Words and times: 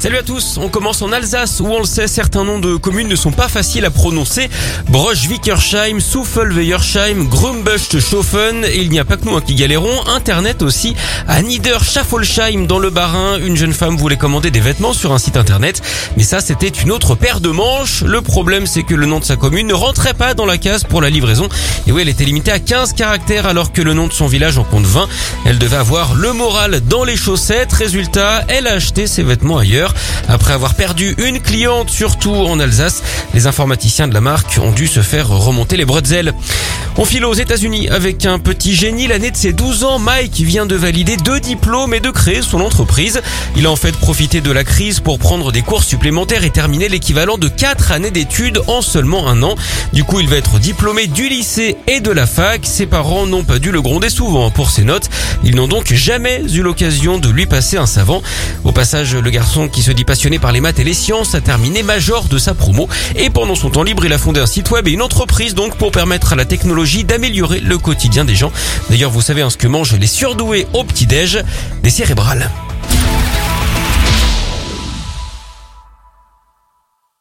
Salut 0.00 0.16
à 0.16 0.22
tous, 0.22 0.56
on 0.56 0.70
commence 0.70 1.02
en 1.02 1.12
Alsace 1.12 1.60
où 1.60 1.66
on 1.66 1.78
le 1.78 1.84
sait, 1.84 2.06
certains 2.06 2.42
noms 2.42 2.58
de 2.58 2.76
communes 2.76 3.06
ne 3.06 3.16
sont 3.16 3.32
pas 3.32 3.48
faciles 3.48 3.84
à 3.84 3.90
prononcer. 3.90 4.48
Brosch-Wickersheim, 4.88 6.00
Souffel-Weyersheim, 6.00 7.28
Grumbust-Schofen 7.28 8.64
et 8.64 8.78
il 8.78 8.88
n'y 8.88 8.98
a 8.98 9.04
pas 9.04 9.18
que 9.18 9.26
nous 9.26 9.36
hein, 9.36 9.42
qui 9.46 9.54
galérons, 9.54 10.06
internet 10.06 10.62
aussi. 10.62 10.96
À 11.28 11.42
Nieder-Schaffolsheim 11.42 12.66
dans 12.66 12.78
le 12.78 12.88
Bas-Rhin, 12.88 13.40
une 13.44 13.58
jeune 13.58 13.74
femme 13.74 13.98
voulait 13.98 14.16
commander 14.16 14.50
des 14.50 14.60
vêtements 14.60 14.94
sur 14.94 15.12
un 15.12 15.18
site 15.18 15.36
internet, 15.36 15.82
mais 16.16 16.22
ça 16.22 16.40
c'était 16.40 16.68
une 16.68 16.92
autre 16.92 17.14
paire 17.14 17.40
de 17.40 17.50
manches. 17.50 18.00
Le 18.00 18.22
problème 18.22 18.66
c'est 18.66 18.84
que 18.84 18.94
le 18.94 19.04
nom 19.04 19.20
de 19.20 19.24
sa 19.26 19.36
commune 19.36 19.66
ne 19.66 19.74
rentrait 19.74 20.14
pas 20.14 20.32
dans 20.32 20.46
la 20.46 20.56
case 20.56 20.84
pour 20.84 21.02
la 21.02 21.10
livraison 21.10 21.46
et 21.86 21.92
oui 21.92 22.00
elle 22.00 22.08
était 22.08 22.24
limitée 22.24 22.52
à 22.52 22.58
15 22.58 22.94
caractères 22.94 23.44
alors 23.44 23.70
que 23.70 23.82
le 23.82 23.92
nom 23.92 24.06
de 24.06 24.14
son 24.14 24.28
village 24.28 24.56
en 24.56 24.64
compte 24.64 24.86
20. 24.86 25.06
Elle 25.44 25.58
devait 25.58 25.76
avoir 25.76 26.14
le 26.14 26.32
moral 26.32 26.80
dans 26.88 27.04
les 27.04 27.16
chaussettes, 27.16 27.74
résultat 27.74 28.44
elle 28.48 28.66
a 28.66 28.72
acheté 28.72 29.06
ses 29.06 29.22
vêtements 29.22 29.58
ailleurs. 29.58 29.89
Après 30.28 30.52
avoir 30.52 30.74
perdu 30.74 31.14
une 31.18 31.40
cliente, 31.40 31.90
surtout 31.90 32.34
en 32.34 32.60
Alsace, 32.60 33.02
les 33.34 33.46
informaticiens 33.46 34.08
de 34.08 34.14
la 34.14 34.20
marque 34.20 34.58
ont 34.62 34.72
dû 34.72 34.86
se 34.86 35.00
faire 35.00 35.28
remonter 35.28 35.76
les 35.76 35.84
bretzels. 35.84 36.34
On 36.96 37.04
file 37.04 37.24
aux 37.24 37.34
États-Unis 37.34 37.88
avec 37.88 38.26
un 38.26 38.38
petit 38.38 38.74
génie. 38.74 39.06
L'année 39.06 39.30
de 39.30 39.36
ses 39.36 39.52
12 39.52 39.84
ans, 39.84 39.98
Mike 39.98 40.40
vient 40.40 40.66
de 40.66 40.74
valider 40.74 41.16
deux 41.16 41.40
diplômes 41.40 41.94
et 41.94 42.00
de 42.00 42.10
créer 42.10 42.42
son 42.42 42.60
entreprise. 42.60 43.22
Il 43.56 43.66
a 43.66 43.70
en 43.70 43.76
fait 43.76 43.96
profité 43.96 44.40
de 44.40 44.50
la 44.50 44.64
crise 44.64 45.00
pour 45.00 45.18
prendre 45.18 45.52
des 45.52 45.62
cours 45.62 45.82
supplémentaires 45.82 46.44
et 46.44 46.50
terminer 46.50 46.88
l'équivalent 46.88 47.38
de 47.38 47.48
4 47.48 47.92
années 47.92 48.10
d'études 48.10 48.60
en 48.66 48.82
seulement 48.82 49.28
un 49.28 49.42
an. 49.42 49.54
Du 49.92 50.04
coup, 50.04 50.20
il 50.20 50.28
va 50.28 50.36
être 50.36 50.58
diplômé 50.58 51.06
du 51.06 51.28
lycée 51.28 51.76
et 51.86 52.00
de 52.00 52.10
la 52.10 52.26
fac. 52.26 52.62
Ses 52.64 52.86
parents 52.86 53.26
n'ont 53.26 53.44
pas 53.44 53.58
dû 53.58 53.70
le 53.70 53.80
gronder 53.80 54.10
souvent 54.10 54.50
pour 54.50 54.70
ses 54.70 54.84
notes. 54.84 55.08
Ils 55.44 55.54
n'ont 55.54 55.68
donc 55.68 55.92
jamais 55.94 56.42
eu 56.52 56.60
l'occasion 56.60 57.18
de 57.18 57.30
lui 57.30 57.46
passer 57.46 57.76
un 57.76 57.86
savant. 57.86 58.20
Au 58.64 58.72
passage, 58.72 59.14
le 59.14 59.30
garçon 59.30 59.68
qui 59.80 59.86
se 59.86 59.92
dit 59.92 60.04
passionné 60.04 60.38
par 60.38 60.52
les 60.52 60.60
maths 60.60 60.78
et 60.78 60.84
les 60.84 60.92
sciences 60.92 61.34
a 61.34 61.40
terminé 61.40 61.82
major 61.82 62.24
de 62.24 62.36
sa 62.36 62.52
promo. 62.52 62.86
Et 63.16 63.30
pendant 63.30 63.54
son 63.54 63.70
temps 63.70 63.82
libre, 63.82 64.04
il 64.04 64.12
a 64.12 64.18
fondé 64.18 64.38
un 64.38 64.44
site 64.46 64.70
web 64.70 64.86
et 64.86 64.90
une 64.90 65.00
entreprise 65.00 65.54
donc 65.54 65.74
pour 65.78 65.90
permettre 65.90 66.34
à 66.34 66.36
la 66.36 66.44
technologie 66.44 67.02
d'améliorer 67.02 67.60
le 67.60 67.78
quotidien 67.78 68.26
des 68.26 68.34
gens. 68.34 68.52
D'ailleurs, 68.90 69.10
vous 69.10 69.22
savez 69.22 69.40
hein, 69.40 69.48
ce 69.48 69.56
que 69.56 69.66
mangent 69.66 69.94
les 69.94 70.06
surdoués 70.06 70.66
au 70.74 70.84
petit-déj 70.84 71.42
Des 71.82 71.88
cérébrales. 71.88 72.50